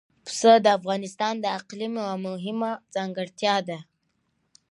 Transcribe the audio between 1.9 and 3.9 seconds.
یوه مهمه ځانګړتیا ده.